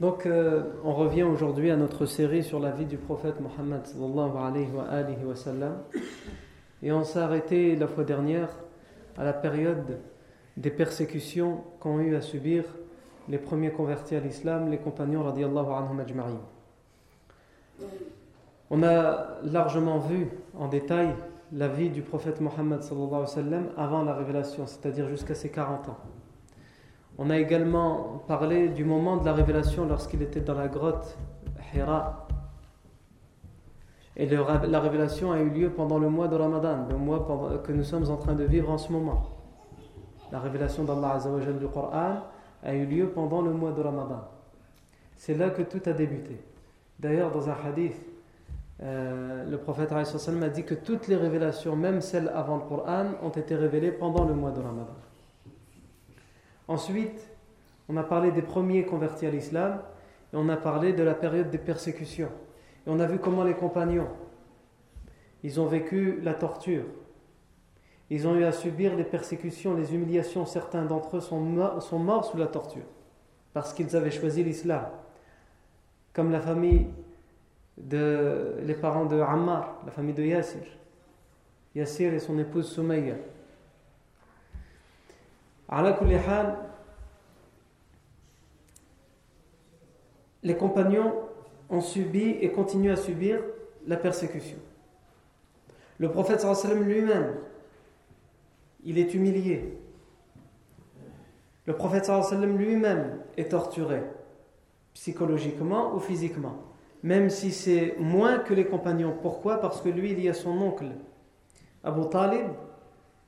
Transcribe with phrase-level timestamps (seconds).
[0.00, 3.82] Donc, euh, on revient aujourd'hui à notre série sur la vie du prophète Mohammed.
[6.82, 8.48] Et on s'est arrêté la fois dernière
[9.16, 10.00] à la période
[10.56, 12.64] des persécutions qu'ont eu à subir
[13.28, 15.22] les premiers convertis à l'islam, les compagnons.
[18.70, 21.14] On a largement vu en détail
[21.52, 22.80] la vie du prophète Mohammed
[23.76, 25.98] avant la révélation, c'est-à-dire jusqu'à ses 40 ans.
[27.18, 31.18] On a également parlé du moment de la révélation lorsqu'il était dans la grotte
[31.74, 32.26] Hira.
[34.16, 37.84] Et la révélation a eu lieu pendant le mois de Ramadan, le mois que nous
[37.84, 39.30] sommes en train de vivre en ce moment.
[40.32, 42.22] La révélation d'Allah Azzawajal du Coran
[42.62, 44.28] a eu lieu pendant le mois de Ramadan.
[45.16, 46.40] C'est là que tout a débuté.
[46.98, 47.96] D'ailleurs, dans un hadith,
[48.82, 53.30] euh, le prophète a dit que toutes les révélations, même celles avant le Coran, ont
[53.30, 54.96] été révélées pendant le mois de Ramadan.
[56.70, 57.28] Ensuite,
[57.88, 59.82] on a parlé des premiers convertis à l'islam
[60.32, 62.30] et on a parlé de la période des persécutions.
[62.86, 64.06] Et on a vu comment les compagnons,
[65.42, 66.84] ils ont vécu la torture.
[68.08, 70.46] Ils ont eu à subir les persécutions, les humiliations.
[70.46, 71.82] Certains d'entre eux sont morts,
[72.24, 72.86] sous la torture
[73.52, 74.86] parce qu'ils avaient choisi l'islam.
[76.12, 76.86] Comme la famille
[77.78, 80.62] de les parents de Ammar, la famille de Yassir.
[81.74, 83.14] Yassir et son épouse Soumaïa.
[90.42, 91.14] Les compagnons
[91.68, 93.40] ont subi et continuent à subir
[93.86, 94.58] la persécution.
[95.98, 96.44] Le prophète
[96.74, 97.36] lui-même,
[98.84, 99.78] il est humilié.
[101.66, 104.02] Le prophète lui-même est torturé,
[104.94, 106.56] psychologiquement ou physiquement,
[107.02, 109.14] même si c'est moins que les compagnons.
[109.22, 109.60] Pourquoi?
[109.60, 110.86] Parce que lui, il y a son oncle,
[111.84, 112.46] Abu Talib,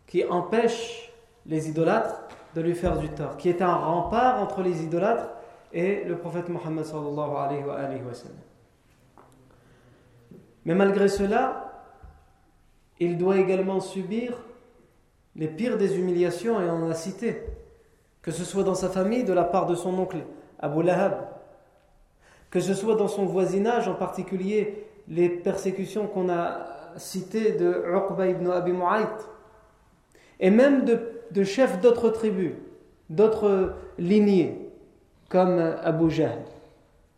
[0.07, 1.13] qui empêche
[1.47, 2.22] les idolâtres
[2.55, 5.29] de lui faire du tort, qui est un rempart entre les idolâtres
[5.73, 8.37] et le prophète Mohammed sallallahu alayhi wa, alayhi wa sallam.
[10.65, 11.73] Mais malgré cela,
[13.01, 14.35] il doit également subir
[15.35, 17.43] les pires des humiliations, et on a cité,
[18.21, 20.19] que ce soit dans sa famille de la part de son oncle
[20.61, 21.15] Abu Lahab,
[22.51, 28.29] que ce soit dans son voisinage, en particulier les persécutions qu'on a citées de Uqba
[28.29, 29.09] ibn Abi Mu'ayt,
[30.39, 32.53] et même de de chefs d'autres tribus,
[33.09, 34.71] d'autres lignées,
[35.29, 36.39] comme Abu Jahl,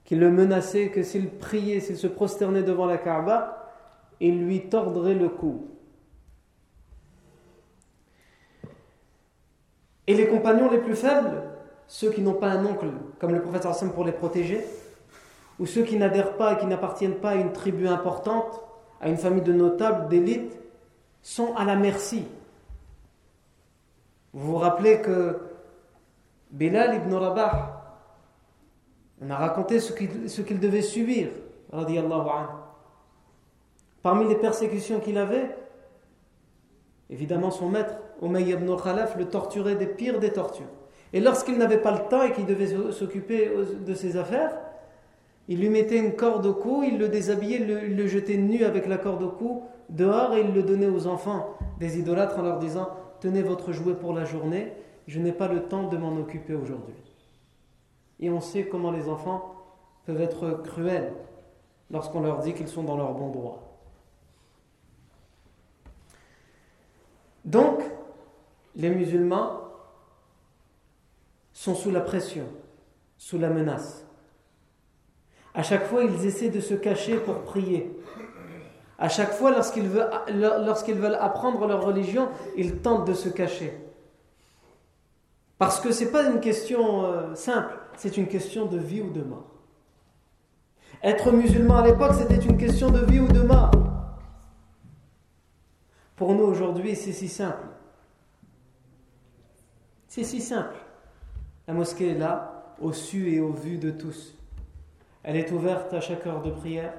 [0.04, 3.72] qui le menaçait que s'il priait, s'il se prosternait devant la Kaaba,
[4.20, 5.66] il lui tordrait le cou.
[10.06, 11.42] Et les compagnons les plus faibles,
[11.88, 12.86] ceux qui n'ont pas un oncle,
[13.18, 14.64] comme le prophète Hassan pour les protéger,
[15.58, 18.60] ou ceux qui n'adhèrent pas et qui n'appartiennent pas à une tribu importante,
[19.00, 20.56] à une famille de notables, d'élite,
[21.22, 22.24] sont à la merci
[24.34, 25.38] vous vous rappelez que
[26.50, 28.00] Bilal ibn Rabah,
[29.22, 29.92] on a raconté ce
[30.42, 31.28] qu'il devait subir,
[31.72, 32.48] radiallahu anhu.
[34.02, 35.56] Parmi les persécutions qu'il avait,
[37.08, 40.66] évidemment son maître, Umayy ibn Khalaf, le torturait des pires des tortures.
[41.12, 43.50] Et lorsqu'il n'avait pas le temps et qu'il devait s'occuper
[43.86, 44.52] de ses affaires,
[45.46, 48.86] il lui mettait une corde au cou, il le déshabillait, il le jetait nu avec
[48.88, 52.58] la corde au cou dehors et il le donnait aux enfants des idolâtres en leur
[52.58, 52.88] disant
[53.24, 54.70] tenez votre jouet pour la journée,
[55.06, 56.94] je n'ai pas le temps de m'en occuper aujourd'hui.
[58.20, 59.54] Et on sait comment les enfants
[60.04, 61.14] peuvent être cruels
[61.90, 63.80] lorsqu'on leur dit qu'ils sont dans leur bon droit.
[67.46, 67.80] Donc,
[68.76, 69.58] les musulmans
[71.54, 72.44] sont sous la pression,
[73.16, 74.06] sous la menace.
[75.54, 77.90] À chaque fois, ils essaient de se cacher pour prier.
[79.04, 83.70] À chaque fois, lorsqu'ils veulent, apprendre leur religion, ils tentent de se cacher.
[85.58, 89.10] Parce que ce n'est pas une question euh, simple, c'est une question de vie ou
[89.10, 89.50] de mort.
[91.02, 93.72] Être musulman à l'époque, c'était une question de vie ou de mort.
[96.16, 97.66] Pour nous aujourd'hui, c'est si simple.
[100.08, 100.76] C'est si simple.
[101.68, 104.34] La mosquée est là, au su et au vu de tous.
[105.22, 106.94] Elle est ouverte à chaque heure de prière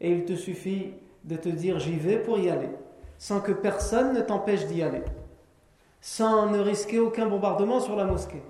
[0.00, 0.94] et il te suffit
[1.24, 2.68] de te dire j'y vais pour y aller,
[3.18, 5.02] sans que personne ne t'empêche d'y aller,
[6.00, 8.42] sans ne risquer aucun bombardement sur la mosquée,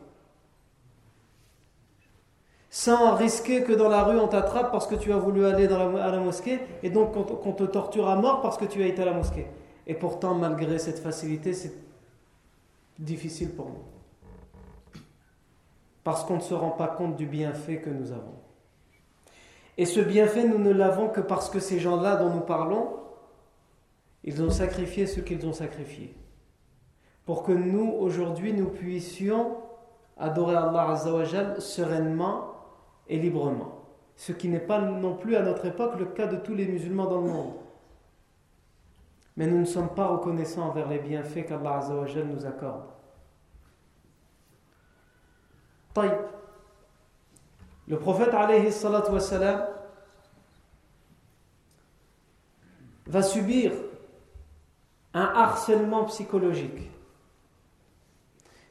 [2.70, 6.10] sans risquer que dans la rue on t'attrape parce que tu as voulu aller à
[6.10, 9.06] la mosquée et donc qu'on te torture à mort parce que tu as été à
[9.06, 9.46] la mosquée.
[9.86, 11.72] Et pourtant, malgré cette facilité, c'est
[12.96, 15.02] difficile pour nous.
[16.04, 18.34] Parce qu'on ne se rend pas compte du bienfait que nous avons.
[19.78, 22.96] Et ce bienfait, nous ne l'avons que parce que ces gens-là dont nous parlons,
[24.24, 26.14] ils ont sacrifié ce qu'ils ont sacrifié.
[27.24, 29.56] Pour que nous, aujourd'hui, nous puissions
[30.18, 32.52] adorer Allah Azzawajal sereinement
[33.08, 33.86] et librement.
[34.16, 37.06] Ce qui n'est pas non plus à notre époque le cas de tous les musulmans
[37.06, 37.54] dans le monde.
[39.36, 42.84] Mais nous ne sommes pas reconnaissants envers les bienfaits qu'Allah Azzawajal nous accorde.
[45.94, 46.12] Taïb.
[47.90, 48.70] Le prophète alayhi
[53.06, 53.72] va subir
[55.12, 56.88] un harcèlement psychologique.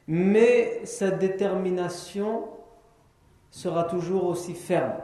[0.08, 2.48] Mais sa détermination
[3.50, 4.94] sera toujours aussi ferme.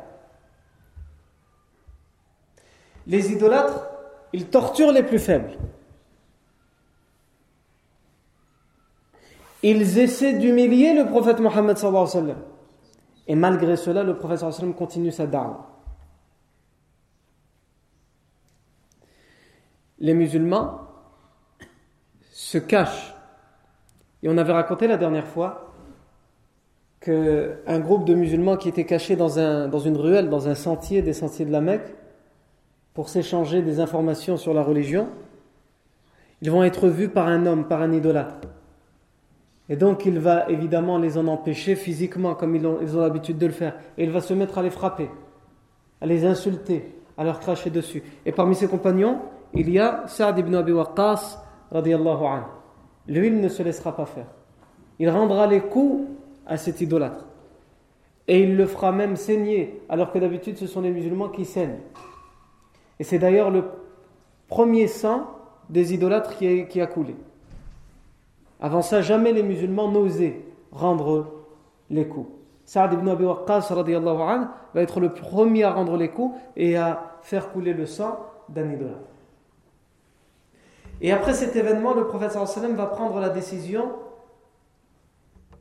[3.06, 3.86] Les idolâtres,
[4.32, 5.58] ils torturent les plus faibles.
[9.62, 12.55] Ils essaient d'humilier le prophète Mohammed sallallahu alayhi wa.
[13.26, 15.66] Et malgré cela, le professeur continue sa da'wah.
[19.98, 20.80] Les musulmans
[22.30, 23.14] se cachent.
[24.22, 25.72] Et on avait raconté la dernière fois
[27.00, 31.12] qu'un groupe de musulmans qui était caché dans, dans une ruelle, dans un sentier des
[31.12, 31.94] sentiers de la Mecque,
[32.94, 35.08] pour s'échanger des informations sur la religion,
[36.40, 38.36] ils vont être vus par un homme, par un idolâtre.
[39.68, 43.52] Et donc il va évidemment les en empêcher physiquement comme ils ont l'habitude de le
[43.52, 43.74] faire.
[43.98, 45.10] Et il va se mettre à les frapper,
[46.00, 48.02] à les insulter, à leur cracher dessus.
[48.24, 49.20] Et parmi ses compagnons,
[49.54, 52.44] il y a Saad ibn Abi Waqqas radiallahu anhu.
[53.08, 54.26] Lui, il ne se laissera pas faire.
[54.98, 56.08] Il rendra les coups
[56.46, 57.26] à cet idolâtre.
[58.28, 61.78] Et il le fera même saigner, alors que d'habitude ce sont les musulmans qui saignent.
[62.98, 63.64] Et c'est d'ailleurs le
[64.48, 65.28] premier sang
[65.68, 67.14] des idolâtres qui a coulé.
[68.60, 70.40] Avant ça, jamais les musulmans n'osaient
[70.72, 71.26] rendre
[71.90, 72.30] les coups.
[72.64, 77.50] Saad ibn Abi Waqqas va être le premier à rendre les coups et à faire
[77.52, 78.18] couler le sang
[78.48, 78.98] d'un idolâtre.
[81.00, 83.92] Et après cet événement, le prophète va prendre la décision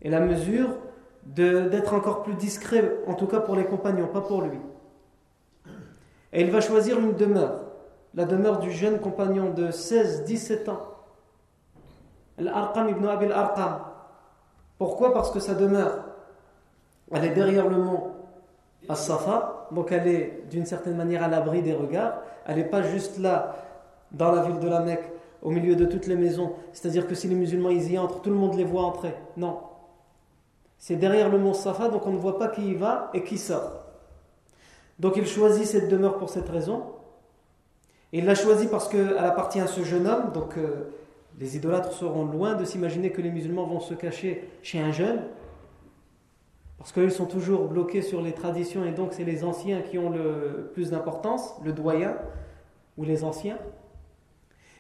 [0.02, 0.70] et la mesure
[1.26, 4.60] d'être encore plus discret, en tout cas pour les compagnons, pas pour lui.
[6.32, 7.62] Et il va choisir une demeure,
[8.14, 10.95] la demeure du jeune compagnon de 16-17 ans
[12.40, 13.80] Al-Arqam ibn Abil Arqam.
[14.78, 15.14] Pourquoi?
[15.14, 16.04] Parce que sa demeure,
[17.12, 18.12] elle est derrière le mont
[18.90, 22.22] As-Safa, donc elle est d'une certaine manière à l'abri des regards.
[22.46, 23.56] Elle n'est pas juste là,
[24.12, 25.10] dans la ville de la Mecque,
[25.42, 26.54] au milieu de toutes les maisons.
[26.74, 29.16] C'est-à-dire que si les musulmans y entrent, tout le monde les voit entrer.
[29.38, 29.60] Non.
[30.78, 33.38] C'est derrière le mont Safa, donc on ne voit pas qui y va et qui
[33.38, 33.86] sort.
[35.00, 36.84] Donc il choisit cette demeure pour cette raison.
[38.14, 40.92] il l'a choisie parce qu'elle appartient à ce jeune homme, donc euh,
[41.40, 45.22] les idolâtres seront loin de s'imaginer que les musulmans vont se cacher chez un jeune,
[46.78, 50.10] parce qu'ils sont toujours bloqués sur les traditions et donc c'est les anciens qui ont
[50.10, 52.16] le plus d'importance, le doyen
[52.98, 53.58] ou les anciens.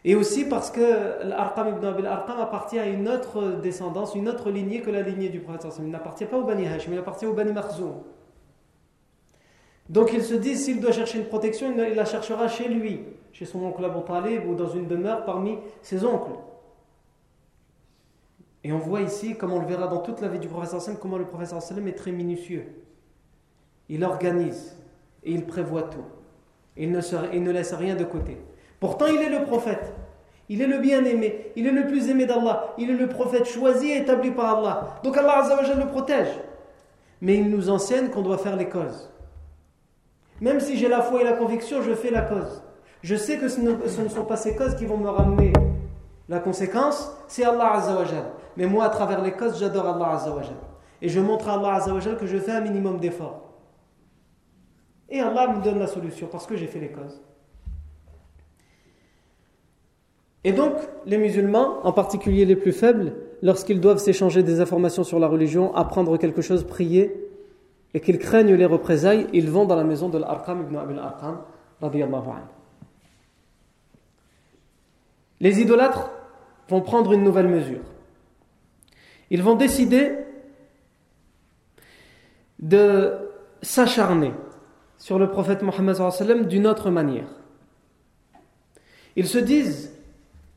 [0.03, 4.51] Et aussi parce que l'Arqam ibn Abil Arqam appartient à une autre descendance, une autre
[4.51, 5.65] lignée que la lignée du prophète.
[5.79, 8.03] Il n'appartient pas au Bani Hashim, il appartient au Bani Makhzoum.
[9.89, 13.01] Donc il se dit, s'il doit chercher une protection, il la cherchera chez lui,
[13.35, 16.39] chez son oncle Abu Talib ou dans une demeure parmi ses oncles.
[18.63, 20.97] Et on voit ici, comme on le verra dans toute la vie du professeur sallam,
[21.01, 22.65] comment le professeur sallam est très minutieux.
[23.89, 24.77] Il organise
[25.25, 26.05] et il prévoit tout.
[26.77, 27.01] Il ne,
[27.33, 28.37] il ne laisse rien de côté.
[28.79, 29.93] Pourtant, il est le prophète.
[30.47, 31.51] Il est le bien-aimé.
[31.57, 32.73] Il est le plus aimé d'Allah.
[32.77, 34.99] Il est le prophète choisi et établi par Allah.
[35.03, 35.43] Donc Allah
[35.77, 36.39] le protège.
[37.19, 39.11] Mais il nous enseigne qu'on doit faire les causes.
[40.39, 42.61] Même si j'ai la foi et la conviction, je fais la cause.
[43.05, 45.53] Je sais que ce ne, sont pas ces causes qui vont me ramener
[46.27, 48.31] La conséquence, c'est Allah Azzawajal.
[48.57, 50.55] Mais moi, à travers les causes, j'adore Allah Azzawajal.
[51.03, 53.43] Et je montre à Allah Azzawajal que je fais un minimum d'efforts.
[55.07, 57.21] Et Allah me donne la solution parce que j'ai fait les causes.
[60.43, 60.73] Et donc,
[61.05, 65.75] les musulmans, en particulier les plus faibles, lorsqu'ils doivent s'échanger des informations sur la religion,
[65.75, 67.29] apprendre quelque chose, prier,
[67.93, 71.37] et qu'ils craignent les représailles, ils vont dans la maison de l'Arqam ibn Abil Arqam,
[75.45, 76.09] Les idolâtres
[76.69, 77.83] vont prendre une nouvelle mesure.
[79.29, 80.13] Ils vont décider
[82.57, 83.13] de
[83.61, 84.31] s'acharner
[84.97, 87.27] sur le prophète Mohammed d'une autre manière.
[89.15, 89.93] Ils se disent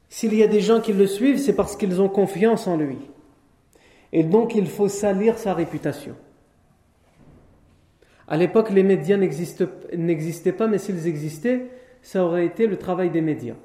[0.08, 2.96] s'il y a des gens qui le suivent, c'est parce qu'ils ont confiance en lui.
[4.14, 6.16] Et donc il faut salir sa réputation.
[8.26, 11.66] À l'époque, les médias n'existaient pas, mais s'ils existaient,
[12.00, 13.56] ça aurait été le travail des médias.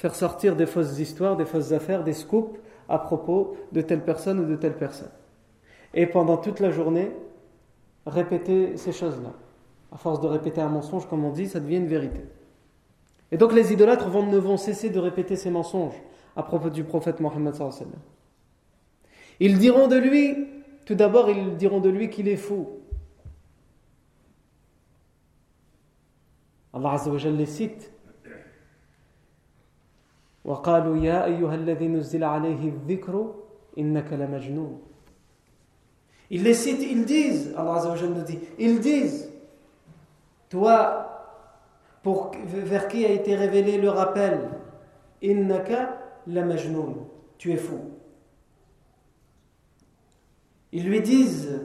[0.00, 4.40] Faire sortir des fausses histoires, des fausses affaires, des scoops à propos de telle personne
[4.40, 5.10] ou de telle personne.
[5.92, 7.10] Et pendant toute la journée,
[8.06, 9.34] répéter ces choses-là.
[9.92, 12.22] À force de répéter un mensonge, comme on dit, ça devient une vérité.
[13.30, 16.00] Et donc les idolâtres vont, ne vont cesser de répéter ces mensonges
[16.34, 17.52] à propos du prophète Mohammed.
[19.38, 20.48] Ils diront de lui,
[20.86, 22.70] tout d'abord, ils diront de lui qu'il est fou.
[26.72, 26.98] Allah
[27.36, 27.92] les cite.
[30.44, 30.96] وقالوا
[36.32, 39.30] Ils les citent, ils disent, Allah nous dit, ils disent,
[40.48, 41.10] toi,
[42.02, 44.48] pour, vers qui a été révélé le rappel,
[45.22, 46.42] Innaka la
[47.36, 47.78] tu es fou.
[50.72, 51.60] Ils lui disent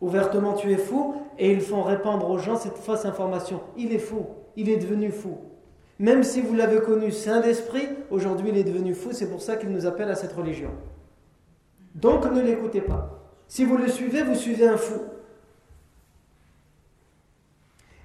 [0.00, 3.60] ouvertement tu es fou et ils font répandre aux gens cette fausse information.
[3.76, 5.38] Il est fou, il est devenu fou.
[6.00, 9.56] Même si vous l'avez connu saint d'esprit, aujourd'hui il est devenu fou, c'est pour ça
[9.56, 10.70] qu'il nous appelle à cette religion.
[11.94, 13.20] Donc ne l'écoutez pas.
[13.46, 14.98] Si vous le suivez, vous suivez un fou.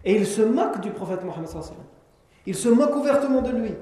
[0.04, 1.48] Et ils se moquent du prophète Mohammed.
[2.46, 3.74] Ils se moquent ouvertement de lui.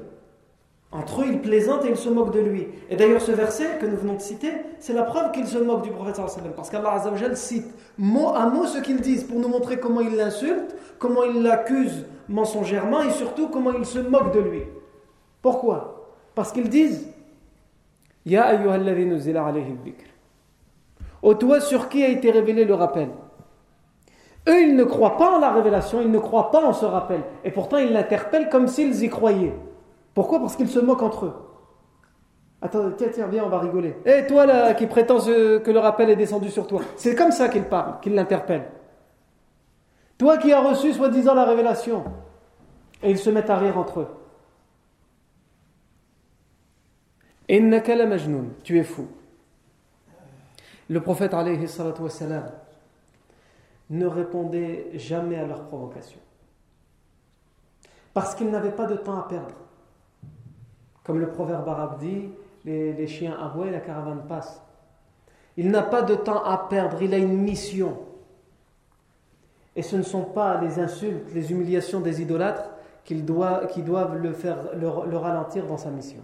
[0.91, 2.67] Entre eux, ils plaisantent et ils se moquent de lui.
[2.91, 5.81] Et d'ailleurs, ce verset que nous venons de citer, c'est la preuve qu'ils se moquent
[5.81, 6.21] du prophète
[6.55, 7.01] parce qu'Allah
[7.33, 11.41] cite mot à mot ce qu'ils disent pour nous montrer comment ils l'insultent, comment ils
[11.41, 14.63] l'accusent mensongèrement et surtout comment ils se moquent de lui.
[15.41, 16.09] Pourquoi?
[16.35, 17.07] Parce qu'ils disent
[18.25, 19.75] Ya alayhi.
[21.21, 23.09] Ô toi sur qui a été révélé le rappel?
[24.47, 27.21] Eux, ils ne croient pas en la révélation, ils ne croient pas en ce rappel.
[27.45, 29.55] Et pourtant, ils l'interpellent comme s'ils y croyaient.
[30.13, 30.39] Pourquoi?
[30.39, 31.33] Parce qu'ils se moquent entre eux.
[32.61, 33.95] Attends, tiens, tiens, viens, on va rigoler.
[34.05, 36.81] Et toi, là, qui prétends que le rappel est descendu sur toi.
[36.97, 38.69] C'est comme ça qu'ils parlent, qu'ils l'interpellent.
[40.17, 42.03] Toi qui as reçu, soi-disant, la révélation.
[43.01, 44.07] Et ils se mettent à rire entre eux.
[48.63, 49.07] Tu es fou.
[50.89, 51.33] Le prophète,
[53.89, 56.19] ne répondaient jamais à leurs provocations.
[58.13, 59.55] Parce qu'ils n'avaient pas de temps à perdre.
[61.03, 62.29] Comme le proverbe arabe dit,
[62.65, 64.61] les, chiens aboient la caravane passe.
[65.57, 67.97] Il n'a pas de temps à perdre, il a une mission.
[69.75, 72.69] Et ce ne sont pas les insultes, les humiliations des idolâtres
[73.03, 76.21] qui doivent le, faire, le ralentir dans sa mission.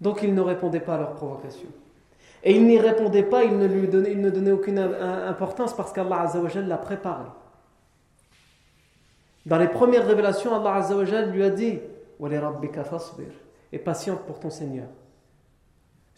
[0.00, 1.68] Donc il ne répondait pas à leurs provocations.
[2.42, 5.92] Et il n'y répondait pas, il ne lui donnait, il ne donnait aucune importance parce
[5.92, 7.24] qu'Allah Azzawajal l'a préparé.
[9.44, 11.78] Dans les premières révélations, Allah Azzawajal lui a dit
[13.72, 14.86] Et patiente pour ton Seigneur.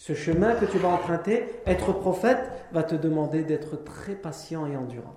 [0.03, 4.77] Ce chemin que tu vas emprunter, être prophète, va te demander d'être très patient et
[4.77, 5.15] endurant.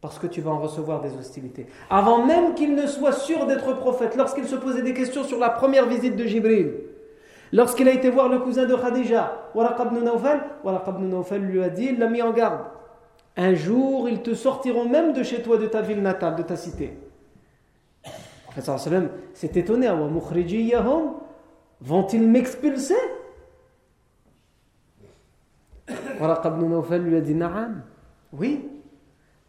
[0.00, 1.66] Parce que tu vas en recevoir des hostilités.
[1.90, 5.50] Avant même qu'il ne soit sûr d'être prophète, lorsqu'il se posait des questions sur la
[5.50, 6.72] première visite de Jibril,
[7.52, 11.98] Lorsqu'il a été voir le cousin de Khadija, Waraq ibn Nawfal, lui a dit, il
[11.98, 12.64] l'a mis en garde.
[13.36, 16.56] Un jour, ils te sortiront même de chez toi, de ta ville natale, de ta
[16.56, 16.96] cité.
[18.56, 18.62] Le
[19.34, 19.90] s'est étonné,
[21.82, 22.94] vont-ils m'expulser?
[26.20, 27.82] Waraq ibn Nawfal lui a dit, Na'am,
[28.32, 28.68] oui,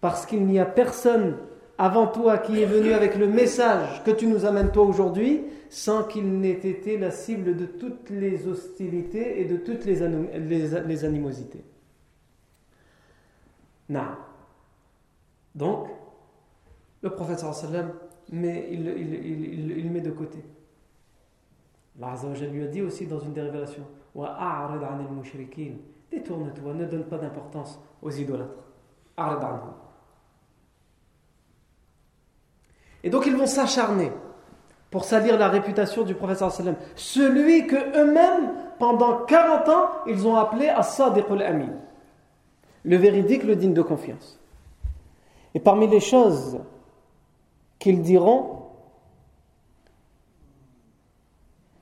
[0.01, 1.37] parce qu'il n'y a personne
[1.77, 6.03] avant toi qui est venu avec le message que tu nous amènes toi aujourd'hui, sans
[6.03, 10.07] qu'il n'ait été la cible de toutes les hostilités et de toutes les,
[10.39, 11.63] les, animosités.
[13.89, 14.01] Non.
[15.53, 15.87] Donc,
[17.01, 17.91] le prophète sallam,
[18.31, 20.43] mais il, il, il, met de côté.
[22.01, 22.15] Allah
[22.51, 23.85] lui a dit aussi dans une des révélations
[26.17, 28.63] Détourne-toi, ne donne pas d'importance aux idolâtres.
[33.03, 34.11] Et donc ils vont s'acharner
[34.89, 36.15] pour salir la réputation du
[36.49, 36.75] sallam.
[36.95, 41.73] Celui que eux-mêmes, pendant 40 ans, ils ont appelé As-Sadiq al-Amin.
[42.83, 44.39] Le véridique, le digne de confiance.
[45.53, 46.59] Et parmi les choses
[47.77, 48.63] qu'ils diront,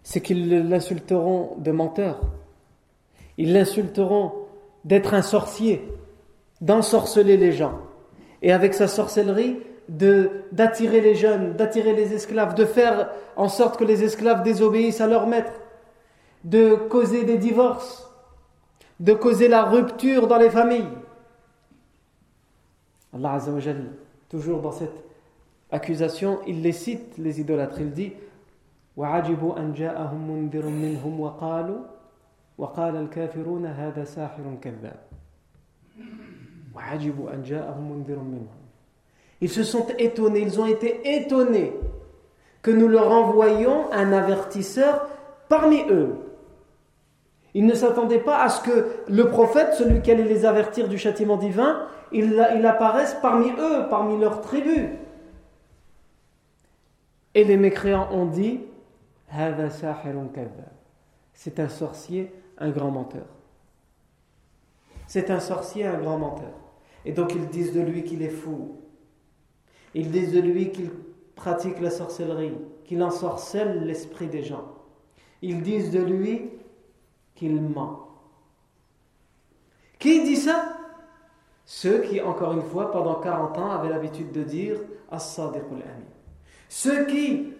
[0.03, 2.19] c'est qu'ils l'insulteront de menteur.
[3.38, 4.32] Ils l'insulteront
[4.84, 5.86] d'être un sorcier,
[6.60, 7.78] d'ensorceler les gens.
[8.42, 13.84] Et avec sa sorcellerie, d'attirer les jeunes, d'attirer les esclaves, de faire en sorte que
[13.84, 15.52] les esclaves désobéissent à leur maître,
[16.44, 18.08] de causer des divorces,
[19.00, 20.88] de causer la rupture dans les familles.
[23.12, 23.84] Allah Azzawajal,
[24.28, 24.94] toujours dans cette
[25.72, 27.80] accusation, il les cite, les idolâtres.
[27.80, 28.12] Il dit
[28.96, 31.80] وعجبوا أن جاءهم منذر منهم وقالوا
[32.58, 35.00] وقال الكافرون هذا ساحر كذاب
[36.74, 38.60] وعجبوا أن جاءهم منذر منهم
[39.40, 41.72] ils se sont étonnés, ils ont été étonnés
[42.62, 45.08] que nous leur envoyions un avertisseur
[45.48, 46.14] parmi eux.
[47.54, 50.98] Ils ne s'attendaient pas à ce que le prophète, celui qui allait les avertir du
[50.98, 54.90] châtiment divin, il, il apparaisse parmi eux, parmi leurs tribus.
[57.34, 58.60] Et les mécréants ont dit
[61.32, 63.27] c'est un sorcier, un grand menteur.
[65.07, 66.53] C'est un sorcier, un grand menteur.
[67.05, 68.81] Et donc ils disent de lui qu'il est fou.
[69.93, 70.89] Ils disent de lui qu'il
[71.35, 74.73] pratique la sorcellerie, qu'il ensorcelle l'esprit des gens.
[75.41, 76.49] Ils disent de lui
[77.35, 78.07] qu'il ment.
[79.99, 80.77] Qui dit ça?
[81.65, 84.77] Ceux qui, encore une fois, pendant 40 ans, avaient l'habitude de dire
[85.11, 86.05] As-Sadiqul Amin.
[86.69, 87.53] Ceux qui,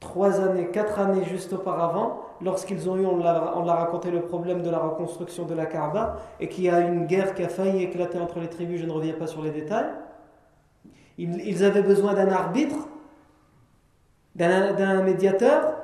[0.00, 4.70] trois années, quatre années juste auparavant, lorsqu'ils ont eu, on l'a raconté le problème de
[4.70, 8.18] la reconstruction de la Kaaba, et qu'il y a une guerre qui a failli éclater
[8.18, 9.90] entre les tribus, je ne reviens pas sur les détails,
[11.18, 12.88] ils, avaient besoin d'un arbitre,
[14.34, 15.76] d'un médiateur.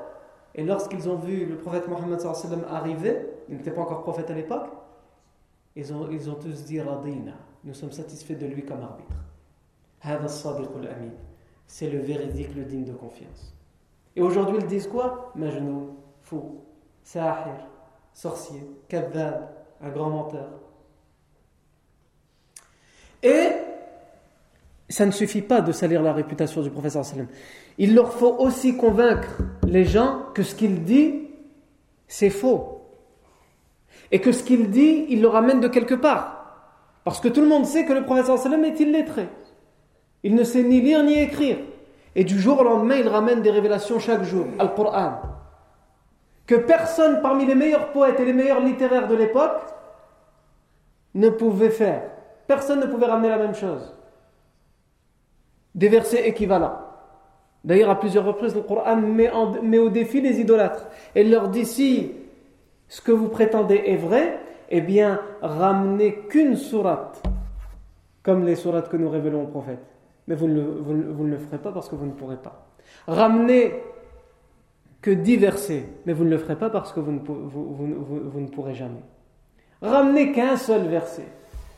[0.55, 2.21] Et lorsqu'ils ont vu le prophète Mohammed
[2.69, 4.69] arriver, il n'était pas encore prophète à l'époque,
[5.75, 7.33] ils ont, tous dit Radina,
[7.65, 9.17] nous sommes satisfaits de lui comme arbitre.
[11.67, 13.55] C'est le véridique, le digne de confiance.
[14.15, 15.33] Et aujourd'hui, ils disent quoi?
[15.35, 15.95] Majnoun,
[16.33, 16.65] fou,
[17.03, 17.69] sahir,
[18.15, 19.49] sorcier, kadhab,
[19.83, 20.49] un grand menteur.
[23.23, 23.49] Et
[24.89, 27.29] ça ne suffit pas de salir la réputation du professeur sallam.
[27.79, 31.29] Il leur faut aussi convaincre les gens que ce qu'il dit,
[32.09, 32.81] c'est faux.
[34.11, 36.39] Et que ce qu'il dit, il le ramène de quelque part.
[37.05, 39.29] Parce que tout le monde sait que le professeur sallam est illettré.
[40.23, 41.59] Il ne sait ni lire ni écrire.
[42.15, 45.32] Et du jour au lendemain, il ramène des révélations chaque jour, Al-Qur'an.
[46.47, 49.63] Que personne parmi les meilleurs poètes et les meilleurs littéraires de l'époque
[51.15, 52.03] ne pouvait faire.
[52.47, 53.95] Personne ne pouvait ramener la même chose
[55.75, 56.79] des versets équivalents.
[57.65, 60.87] D'ailleurs, à plusieurs reprises, le Coran met, au défi les idolâtres.
[61.15, 62.13] Et leur dit si
[62.89, 67.23] ce que vous prétendez est vrai, eh bien, ramenez qu'une sourate,
[68.23, 69.85] comme les sourates que nous révélons au prophète.
[70.27, 72.67] Mais vous ne, le, ferez pas parce que vous ne pourrez pas.
[73.07, 73.75] Ramenez
[75.03, 78.47] que dix versets, mais vous ne le ferez pas parce que vous ne, vous ne
[78.47, 79.03] pourrez jamais.
[79.83, 81.27] Ramenez qu'un seul verset,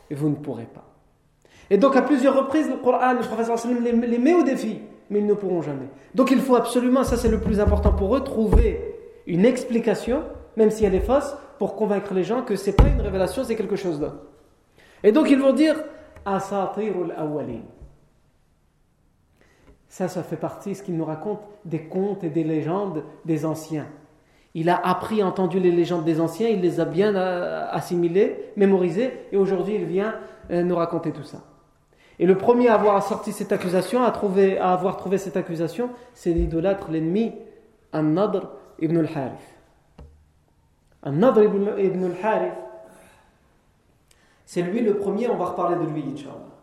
[0.09, 0.85] et vous ne pourrez pas.
[1.71, 5.19] Et donc à plusieurs reprises, le Coran, le professeur les, les met au défi, mais
[5.19, 5.87] ils ne pourront jamais.
[6.13, 8.79] Donc il faut absolument, ça c'est le plus important pour eux, trouver
[9.25, 10.21] une explication,
[10.55, 13.43] même si elle est fausse, pour convaincre les gens que ce n'est pas une révélation,
[13.43, 14.17] c'est quelque chose d'autre.
[15.03, 15.75] Et donc ils vont dire
[16.25, 17.13] Asatirul.
[19.95, 23.87] Ça, ça fait partie, ce qu'il nous raconte, des contes et des légendes des anciens.
[24.53, 29.13] Il a appris, entendu les légendes des anciens, il les a bien euh, assimilées, mémorisées,
[29.31, 30.15] et aujourd'hui il vient
[30.51, 31.37] euh, nous raconter tout ça.
[32.19, 35.91] Et le premier à avoir sorti cette accusation, à, trouver, à avoir trouvé cette accusation,
[36.13, 37.31] c'est l'idolâtre, l'ennemi,
[37.93, 38.49] An-Nadr
[38.81, 39.39] ibn al-Harith.
[41.03, 42.51] An-Nadr ibn al-Harith,
[44.45, 46.54] c'est lui le premier, on va reparler de lui, Inch'Allah.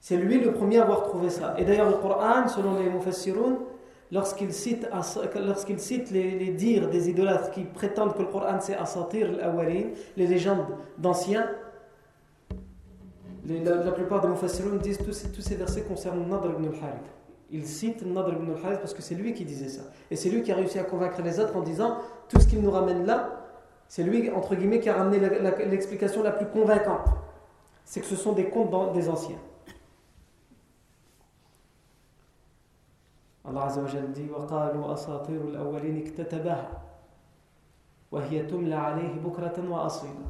[0.00, 1.54] C'est lui le premier à avoir trouvé ça.
[1.58, 3.58] Et d'ailleurs, le Coran, selon les Mufassiroun,
[4.10, 4.88] lorsqu'il cite,
[5.76, 10.26] cite les, les, dires des idolâtres qui prétendent que le Coran c'est Asatir al-Awwalin, les
[10.26, 11.46] légendes d'anciens,
[13.46, 17.06] la, plupart des Mufassiroun disent tous tous ces versets concernent Nadr ibn al-Harith.
[17.50, 19.82] Ils citent Nadr ibn al-Harith parce que c'est lui qui disait ça.
[20.10, 22.62] Et c'est lui qui a réussi à convaincre les autres en disant tout ce qu'il
[22.62, 23.40] nous ramène là,
[23.88, 25.18] c'est lui, entre guillemets, qui a ramené
[25.68, 27.06] l'explication la, plus convaincante.
[27.84, 29.38] C'est que ce sont des contes des anciens.
[33.49, 36.81] Allah Azza wa dit وقالوا أساطير الأولين اكتتبها
[38.11, 40.25] وهي تملى عليه بكرة وأصيلا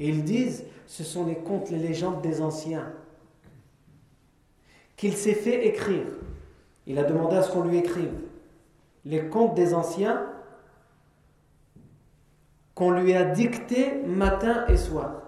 [0.00, 2.92] et ils disent, ce sont les contes, les légendes des anciens
[4.96, 6.06] qu'il s'est fait écrire.
[6.86, 8.12] Il a demandé à ce qu'on lui écrive
[9.04, 10.26] les contes des anciens
[12.74, 15.22] qu'on lui a dictés matin et soir.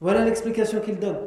[0.00, 1.18] Voilà l'explication qu'il donne.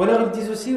[0.00, 0.74] Ou alors ils disent aussi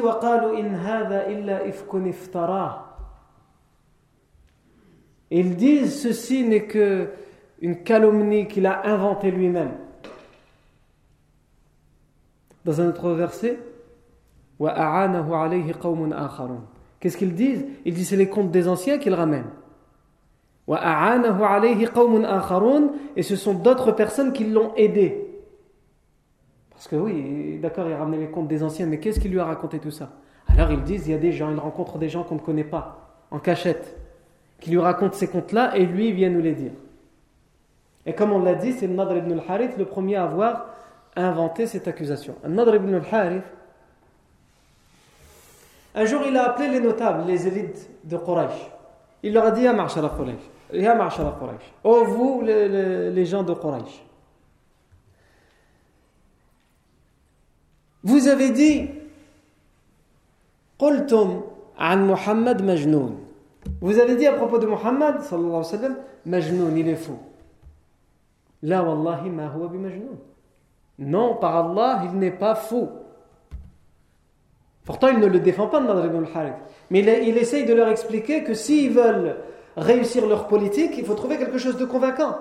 [5.30, 7.08] Ils disent ceci n'est que
[7.62, 9.70] une calomnie qu'il a inventée lui-même.
[12.66, 13.58] Dans un autre verset,
[17.00, 17.64] Qu'est-ce qu'ils disent?
[17.86, 19.48] Ils disent c'est les contes des anciens qu'ils ramènent.
[23.16, 25.33] Et ce sont d'autres personnes qui l'ont aidé.
[26.74, 29.40] Parce que oui, d'accord, il a ramené les contes des anciens, mais qu'est-ce qui lui
[29.40, 30.10] a raconté tout ça?
[30.48, 32.64] Alors ils disent, il y a des gens, il rencontre des gens qu'on ne connaît
[32.64, 33.96] pas, en cachette,
[34.60, 36.72] qui lui racontent ces contes-là, et lui, il vient nous les dire.
[38.06, 40.66] Et comme on l'a dit, c'est Nadr ibn al-Harith le premier à avoir
[41.16, 42.34] inventé cette accusation.
[42.46, 43.44] Nadr ibn al-Harith,
[45.94, 48.70] un jour, il a appelé les notables, les élites de Quraysh.
[49.22, 53.54] Il leur a dit, Ya Ma'shara Quraysh, Ya Quraysh, oh vous, les, les gens de
[53.54, 54.04] Quraysh,
[58.04, 58.90] Vous avez dit
[63.80, 67.16] Vous avez dit à propos de Muhammad sallallahu alayhi wa sallam Majnoun, il est fou.
[68.62, 70.16] La wallahi ma huwa bi majnoun.
[70.98, 72.88] Non, par Allah, il n'est pas fou.
[74.84, 76.54] Pourtant, il ne le défend pas, Nadir ibn al-Harith.
[76.90, 79.36] Mais il, il, essaye de leur expliquer que s'ils veulent
[79.76, 82.36] réussir leur politique, il faut trouver quelque chose de convaincant.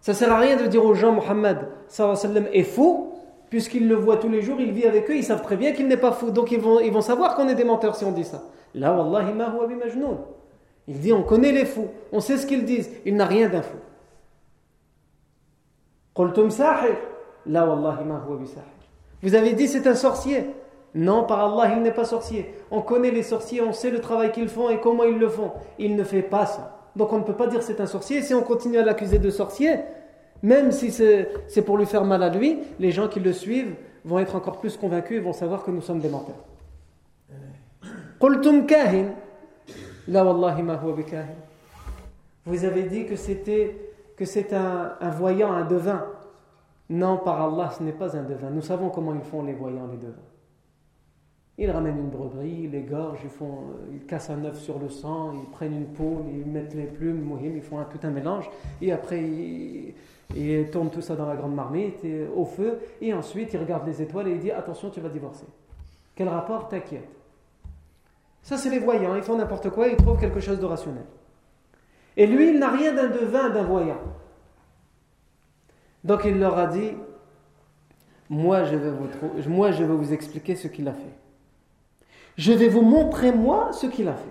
[0.00, 3.07] Ça ne sert à rien de dire aux gens Muhammad sallam, est fou
[3.50, 5.88] puisqu'ils le voient tous les jours, il vit avec eux, ils savent très bien qu'il
[5.88, 6.30] n'est pas fou.
[6.30, 8.42] Donc ils vont, ils vont savoir qu'on est des menteurs si on dit ça.
[8.74, 10.18] Là, wallahi ma huwa majnoun.
[10.86, 13.62] Il dit on connaît les fous, on sait ce qu'ils disent, il n'a rien d'un
[13.62, 13.76] fou.
[16.14, 16.96] Qultum sahir.
[17.46, 18.38] La wallahi ma huwa
[19.22, 20.44] Vous avez dit c'est un sorcier.
[20.94, 22.54] Non, par Allah, il n'est pas sorcier.
[22.70, 25.52] On connaît les sorciers, on sait le travail qu'ils font et comment ils le font.
[25.78, 26.78] Il ne fait pas ça.
[26.96, 28.22] Donc on ne peut pas dire c'est un sorcier.
[28.22, 29.76] Si on continue à l'accuser de sorcier,
[30.42, 33.74] même si c'est pour lui faire mal à lui, les gens qui le suivent
[34.04, 36.44] vont être encore plus convaincus et vont savoir que nous sommes des menteurs.
[42.46, 43.76] Vous avez dit que c'était
[44.16, 46.04] que c'est un, voyant, un devin.
[46.90, 48.50] Non, par Allah, ce n'est pas un devin.
[48.50, 50.16] Nous savons comment ils font les voyants, les devins.
[51.58, 53.58] Ils ramènent une brebis, ils l'égorgent, ils, font,
[53.92, 57.28] ils cassent un œuf sur le sang, ils prennent une poule, ils mettent les plumes,
[57.42, 58.48] ils font tout un mélange,
[58.80, 59.94] et après ils,
[60.34, 62.04] et il tourne tout ça dans la grande marmite,
[62.36, 65.46] au feu, et ensuite il regarde les étoiles et il dit Attention, tu vas divorcer.
[66.14, 67.08] Quel rapport T'inquiète?
[68.42, 71.04] Ça, c'est les voyants, ils font n'importe quoi, ils trouvent quelque chose de rationnel.
[72.16, 73.98] Et lui, il n'a rien d'un devin, d'un voyant.
[76.04, 76.92] Donc il leur a dit
[78.30, 81.14] moi je, vais vous, expliquer ce qu'il a fait.
[82.36, 84.28] Je vais vous montrer, moi, ce qu'il a fait.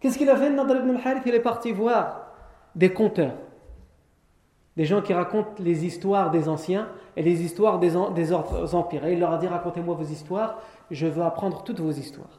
[0.00, 1.22] Qu'est-ce qu'il a fait, Nadr ibn al-Harith?
[1.26, 2.32] Il est parti voir
[2.74, 3.34] des conteurs
[4.78, 9.04] des gens qui racontent les histoires des anciens et les histoires des, des autres empires.
[9.06, 10.62] Et il leur a dit racontez-moi vos histoires,
[10.92, 12.38] je veux apprendre toutes vos histoires.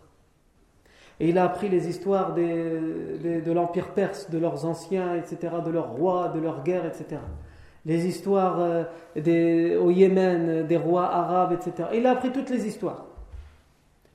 [1.19, 5.91] Et il a appris les histoires de l'empire perse, de leurs anciens, etc., de leurs
[5.91, 7.19] rois, de leurs guerres, etc.
[7.85, 11.89] Les histoires euh, au Yémen, des rois arabes, etc.
[11.91, 13.05] Et il a appris toutes les histoires.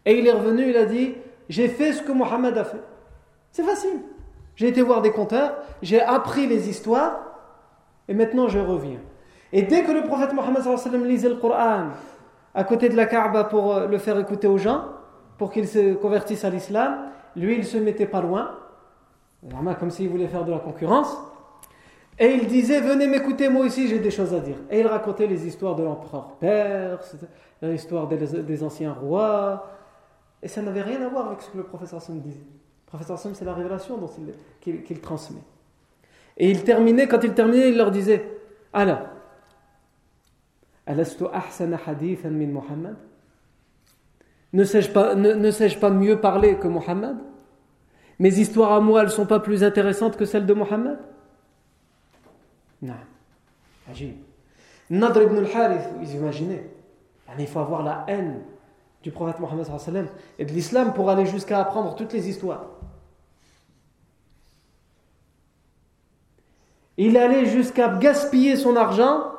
[0.07, 1.15] Et il est revenu, il a dit
[1.51, 2.83] J'ai fait ce que Mohammed a fait.
[3.53, 4.01] C'est facile.
[4.57, 7.24] J'ai été voir des conteurs, j'ai appris les histoires,
[8.09, 9.01] et maintenant je reviens.
[9.53, 10.63] Et dès que le prophète Mohammed
[11.05, 11.91] lisait le Coran
[12.55, 14.85] à côté de la Kaaba pour euh, le faire écouter aux gens,
[15.39, 18.57] pour qu'ils se convertissent à l'islam, lui il se mettait pas loin,
[19.79, 21.17] comme s'il voulait faire de la concurrence,
[22.19, 24.57] et il disait Venez m'écouter, moi aussi j'ai des choses à dire.
[24.71, 27.17] Et il racontait les histoires de l'empereur perse,
[27.61, 29.69] l'histoire des, des, anciens rois,
[30.43, 31.91] et ça n'avait rien à voir avec ce que le prophète
[32.23, 32.39] disait.
[32.87, 33.99] Le prophète c'est la révélation
[34.61, 35.41] qu'il transmet.
[36.37, 38.25] Et il terminait, quand il terminait, il leur disait
[38.73, 39.01] Alors,
[40.87, 42.97] min Muhammad?
[44.53, 47.17] Ne sais-je pas, ne, sais pas mieux parler que Muhammad?
[48.19, 50.99] Mes histoires à moi, elles ne sont pas plus intéressantes que celles de Muhammad?
[52.81, 52.95] Non.
[53.91, 54.15] Agib.
[54.91, 56.63] Nadr ibn al-Harith, vous imaginez?
[57.39, 58.43] Il faut avoir la haine
[59.03, 59.67] du prophète Mohammed
[60.39, 62.67] et de l'islam pour aller jusqu'à apprendre toutes les histoires.
[66.97, 69.33] Il allait jusqu'à gaspiller son argent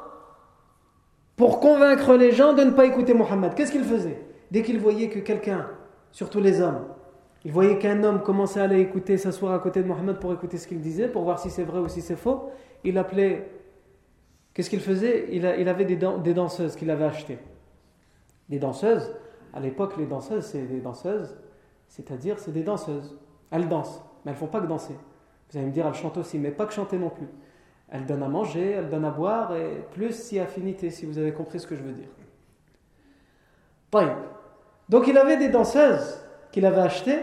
[1.35, 3.55] pour convaincre les gens de ne pas écouter Mohammed.
[3.55, 4.21] Qu'est-ce qu'il faisait?
[4.51, 5.67] Dès qu'il voyait que quelqu'un,
[6.11, 6.85] surtout les hommes,
[7.43, 10.57] il voyait qu'un homme commençait à aller écouter, s'asseoir à côté de Mohammed pour écouter
[10.57, 12.49] ce qu'il disait, pour voir si c'est vrai ou si c'est faux,
[12.83, 13.49] il appelait
[14.55, 15.27] Qu'est-ce qu'il faisait?
[15.33, 17.39] Il, avait des, des danseuses qu'il avait achetées.
[18.47, 19.13] Des danseuses,
[19.53, 21.35] à l'époque, les danseuses, c'est des danseuses,
[21.89, 23.17] c'est-à-dire, c'est des danseuses.
[23.51, 24.95] Elles dansent, mais elles ne font pas que danser.
[25.49, 27.27] Vous allez me dire, elles chantent aussi, mais pas que chanter non plus.
[27.89, 31.31] Elles donnent à manger, elles donnent à boire, et plus si affinité, si vous avez
[31.31, 32.09] compris ce que je veux dire.
[34.89, 36.19] Donc il avait des danseuses
[36.51, 37.19] qu'il avait achetées,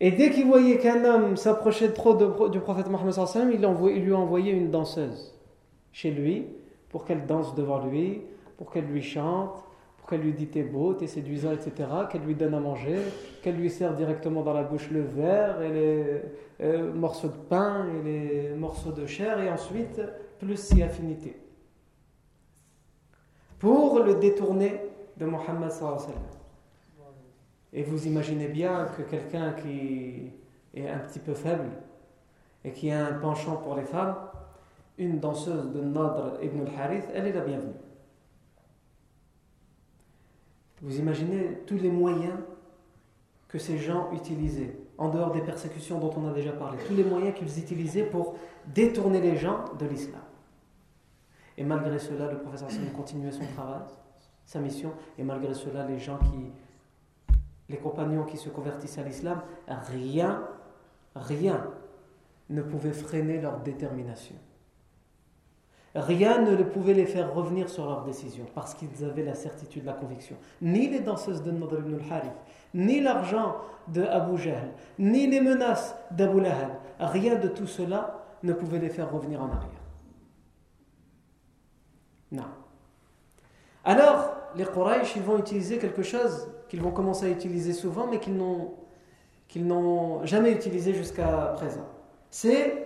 [0.00, 2.14] et dès qu'il voyait qu'un homme s'approchait trop
[2.48, 3.14] du prophète Mohammed,
[3.52, 5.34] il lui envoyait une danseuse
[5.92, 6.46] chez lui
[6.88, 8.22] pour qu'elle danse devant lui,
[8.56, 9.64] pour qu'elle lui chante,
[10.04, 12.98] pour qu'elle lui dise t'es beau, t'es séduisant, etc., qu'elle lui donne à manger,
[13.42, 16.22] qu'elle lui sert directement dans la bouche le verre et les
[16.60, 20.02] euh, morceaux de pain et les morceaux de chair, et ensuite
[20.38, 21.40] plus si affinité.
[23.58, 24.78] Pour le détourner
[25.16, 25.72] de Mohammed
[27.72, 30.32] Et vous imaginez bien que quelqu'un qui
[30.74, 31.70] est un petit peu faible
[32.62, 34.16] et qui a un penchant pour les femmes,
[34.98, 37.72] une danseuse de Nadr ibn al-Harith, elle est la bienvenue.
[40.82, 42.38] Vous imaginez tous les moyens
[43.48, 47.04] que ces gens utilisaient, en dehors des persécutions dont on a déjà parlé, tous les
[47.04, 48.34] moyens qu'ils utilisaient pour
[48.66, 50.20] détourner les gens de l'islam.
[51.56, 53.82] Et malgré cela, le professeur continuait son travail
[54.44, 54.92] sa mission.
[55.18, 56.52] Et malgré cela, les gens qui,
[57.68, 60.46] les compagnons qui se convertissent à l'islam, rien,
[61.14, 61.70] rien
[62.50, 64.36] ne pouvait freiner leur détermination.
[65.94, 69.92] Rien ne pouvait les faire revenir sur leur décision parce qu'ils avaient la certitude, la
[69.92, 70.36] conviction.
[70.60, 72.32] Ni les danseuses de Nadr ibn al-Harith,
[72.74, 73.56] ni l'argent
[73.88, 78.88] de Abu Jahl, ni les menaces d'Abu Lahab, rien de tout cela ne pouvait les
[78.88, 79.70] faire revenir en arrière.
[82.32, 82.42] Non.
[83.84, 88.18] Alors, les Quraysh, ils vont utiliser quelque chose qu'ils vont commencer à utiliser souvent, mais
[88.18, 88.74] qu'ils n'ont,
[89.46, 91.86] qu'ils n'ont jamais utilisé jusqu'à présent.
[92.30, 92.83] C'est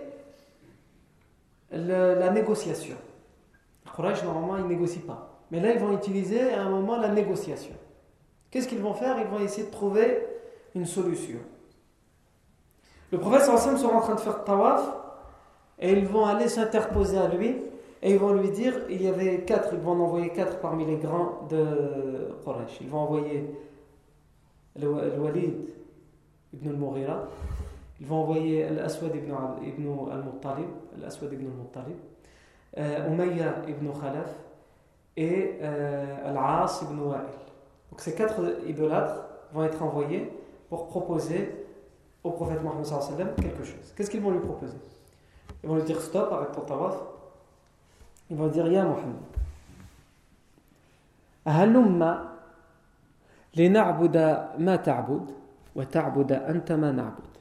[1.71, 2.95] la négociation.
[3.95, 5.43] Quraysh, normalement, ils ne négocient pas.
[5.51, 7.73] Mais là, ils vont utiliser à un moment la négociation.
[8.51, 9.17] Qu'est-ce qu'ils vont faire?
[9.19, 10.25] Ils vont essayer de trouver
[10.75, 11.39] une solution.
[13.11, 14.87] Le prophète sallam sera en train de faire tawaf
[15.79, 17.55] et ils vont aller s'interposer à lui
[18.01, 20.85] et ils vont lui dire, il y avait quatre, ils vont en envoyer quatre parmi
[20.85, 22.77] les grands de Quraysh.
[22.81, 23.49] Ils vont envoyer
[24.79, 25.55] le, Walid
[26.53, 27.27] ibn al-Mughira,
[28.00, 30.68] ils vont envoyer l'Aswad ibn, al-Muttalib,
[31.00, 31.96] l'Aswad ibn al-Muttalib,
[32.78, 34.30] euh, Umayya ibn Khalaf
[35.16, 37.22] et euh, Al-As ibn Wa'il.
[37.90, 40.30] Donc ces quatre idolâtres vont être envoyés
[40.68, 41.66] pour proposer
[42.24, 43.92] au prophète Mohammed quelque chose.
[43.96, 44.76] Qu'est-ce qu'ils vont lui proposer
[45.62, 46.96] Ils vont lui dire stop, arrête ton tawaf
[48.30, 49.22] il va dire Ya Muhammad,
[51.46, 52.18] هلم
[53.56, 54.16] لنعبد
[54.58, 55.30] ما تعبد
[55.76, 57.34] وتعبد أنت ما نعبد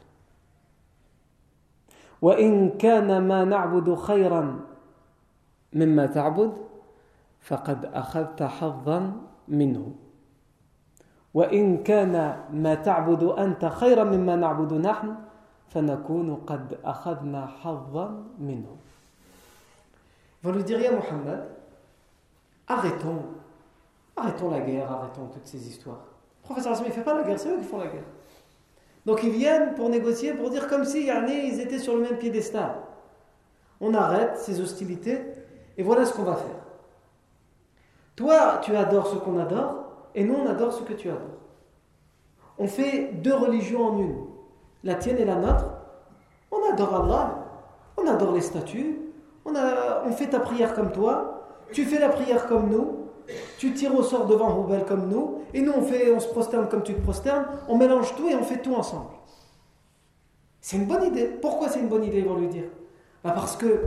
[2.22, 4.61] وإن كان ما نعبد خيرا
[5.72, 6.52] مما تعبد
[7.40, 9.12] فقد أخذت حظا
[9.48, 9.92] منه
[11.35, 15.14] وإن كان ما تعبد أنت خيرا مما نعبد نحن
[15.68, 18.76] فنكون قد أخذنا حظا منه
[20.42, 21.48] va lui dire, Ya Muhammad,
[22.66, 23.24] arrêtons,
[24.16, 26.04] arrêtons la guerre, arrêtons toutes ces histoires.
[26.42, 28.04] Professeur il ne fait pas la guerre, c'est eux qui font la guerre.
[29.06, 32.18] Donc ils viennent pour négocier, pour dire comme si Yarni, ils étaient sur le même
[32.18, 32.74] piédestal.
[33.80, 35.20] On arrête ces hostilités
[35.76, 36.56] et voilà ce qu'on va faire.
[38.16, 39.84] Toi, tu adores ce qu'on adore
[40.14, 41.38] et nous, on adore ce que tu adores.
[42.58, 44.16] On fait deux religions en une,
[44.82, 45.66] la tienne et la nôtre.
[46.50, 47.44] On adore Allah,
[47.96, 48.98] on adore les statues,
[49.44, 52.97] on, fait ta prière comme toi, tu fais la prière comme nous,
[53.58, 56.68] tu tires au sort devant Roubel comme nous, et nous on, fait, on se prosterne
[56.68, 59.10] comme tu te prosternes, on mélange tout et on fait tout ensemble.
[60.60, 61.26] C'est une bonne idée.
[61.26, 62.64] Pourquoi c'est une bonne idée, ils vont lui dire?
[63.24, 63.80] Bah, Parce que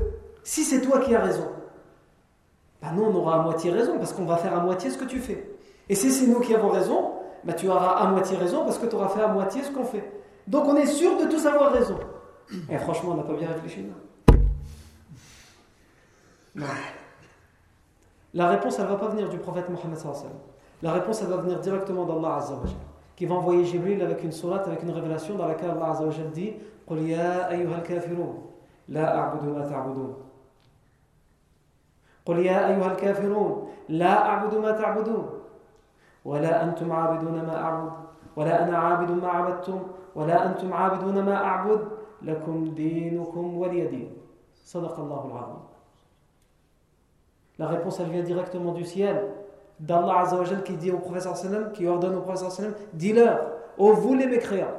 [0.43, 1.47] si c'est toi qui as raison,
[2.81, 5.05] bah nous on aura à moitié raison, parce qu'on va faire à moitié ce que
[5.05, 5.55] tu fais.
[5.89, 7.11] Et si c'est nous qui avons raison,
[7.43, 9.83] bah, tu auras à moitié raison, parce que tu auras fait à moitié ce qu'on
[9.83, 10.11] fait.
[10.47, 11.99] Donc on est sûr de tous avoir raison.
[12.69, 13.87] Et franchement, on n'a pas bien réfléchi
[16.55, 16.65] là.
[18.34, 19.98] La réponse, elle ne va pas venir du prophète Mohammed
[20.82, 22.60] La réponse, elle va venir directement d'Allah Azza wa
[23.16, 26.12] qui va envoyer Jibril avec une sourate, avec une révélation dans laquelle Allah Azza wa
[26.34, 26.54] dit
[26.86, 28.46] قل يا أيها الكافرون
[28.88, 30.14] لا أعبد ما تعبدون
[32.26, 35.30] قل يا أيها الكافرون لا أعبد ما تعبدون
[36.24, 37.92] ولا أنتم عابدون ما أعبد
[38.36, 39.82] ولا أنا عابد ما عبدتم
[40.14, 41.88] ولا أنتم عابدون ما أعبد
[42.22, 44.16] لكم دينكم ولي دين
[44.64, 45.60] صدق الله العظيم
[47.59, 49.23] la réponse, elle vient directement du ciel,
[49.79, 53.39] d'Allah Azzawajal qui dit au professeur sallam, qui ordonne au professeur sallam, dis-leur,
[53.77, 54.77] ô vous les mécréants,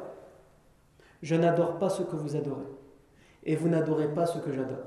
[1.23, 2.67] je n'adore pas ce que vous adorez,
[3.45, 4.87] et vous n'adorez pas ce que j'adore.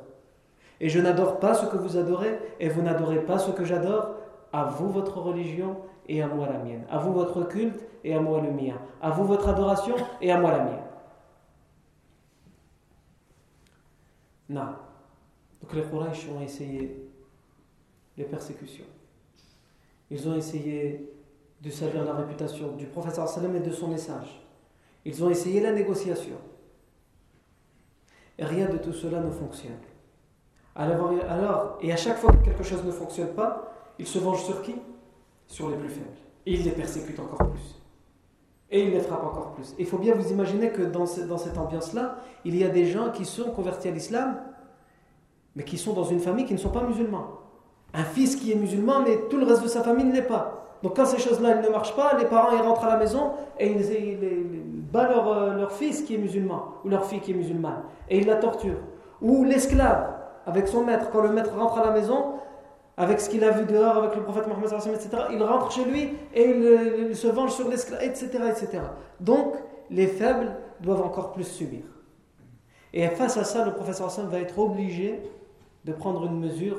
[0.79, 4.15] Et je n'adore pas ce que vous adorez, et vous n'adorez pas ce que j'adore.
[4.51, 6.85] À vous votre religion, et à moi la mienne.
[6.89, 8.75] À vous votre culte, et à moi le mien.
[9.01, 10.83] À vous votre adoration, et à moi la mienne.
[14.49, 14.67] Non.
[15.61, 17.04] Donc les Quraysh ont essayé
[18.17, 18.85] les persécutions.
[20.09, 21.11] Ils ont essayé
[21.61, 24.41] de salir la réputation du professeur sallam et de son message.
[25.03, 26.37] Ils ont essayé la négociation.
[28.37, 29.79] Rien de tout cela ne fonctionne.
[30.75, 34.61] Alors, et à chaque fois que quelque chose ne fonctionne pas, ils se vengent sur
[34.61, 34.75] qui?
[35.47, 36.17] Sur les plus faibles.
[36.45, 37.81] Ils les persécutent encore plus.
[38.69, 39.73] Et ils les frappent encore plus.
[39.79, 43.23] Il faut bien vous imaginer que dans cette ambiance-là, il y a des gens qui
[43.23, 44.41] sont convertis à l'islam,
[45.55, 47.39] mais qui sont dans une famille qui ne sont pas musulmans.
[47.95, 50.65] Un fils qui est musulman, mais tout le reste de sa famille ne l'est pas.
[50.83, 53.71] Donc quand ces choses-là ne marchent pas, les parents ils rentrent à la maison et
[53.71, 57.83] ils, battent leur, euh, leur, fils qui est musulman ou leur fille qui est musulmane
[58.09, 58.81] et ils la torturent.
[59.21, 60.13] Ou l'esclave
[60.45, 62.33] avec son maître, quand le maître rentre à la maison,
[62.97, 66.13] avec ce qu'il a vu dehors avec le prophète Mohammed, etc., il rentre chez lui
[66.33, 68.83] et il, il se venge sur l'esclave, etc., etc.
[69.19, 69.55] Donc
[69.89, 71.81] les faibles doivent encore plus subir.
[72.93, 75.21] Et face à ça, le professeur Hassan va être obligé
[75.83, 76.77] de prendre une mesure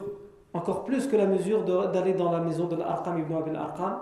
[0.56, 3.98] encore plus que la mesure d'aller dans la maison de l'Arqam ibn Abil Arqam,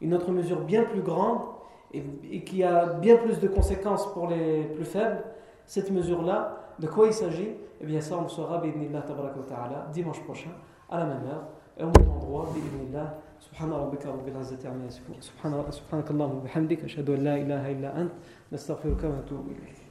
[0.00, 1.40] une autre mesure bien plus grande
[1.92, 5.24] et, qui a bien plus de conséquences pour les plus faibles,
[5.66, 8.62] cette mesure-là, de quoi il s'agit Eh bien ça on le saura
[9.92, 10.50] dimanche prochain,
[10.88, 12.46] à la même heure, et au même endroit,
[13.40, 18.00] سبحان ربك رب العزة عما يصفون سبحان سبحانك اللهم وبحمدك أشهد أن لا إله إلا
[18.00, 18.12] أنت
[18.52, 19.83] نستغفرك ونتوب إليك